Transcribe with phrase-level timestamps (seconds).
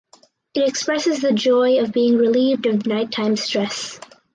[0.55, 3.99] It expresses the joy of being relieved of nighttime stress.